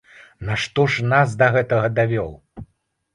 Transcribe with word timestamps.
Нашто 0.47 0.85
ж 0.93 1.05
нас 1.11 1.35
да 1.41 1.49
гэтага 1.57 1.91
давёў? 1.99 2.31